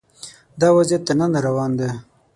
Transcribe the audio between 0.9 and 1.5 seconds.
تر ننه